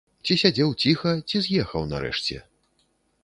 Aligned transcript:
Ці 0.27 0.35
сядзеў 0.43 0.71
ціха, 0.83 1.11
ці 1.31 1.43
з'ехаў 1.45 1.87
нарэшце. 1.93 2.37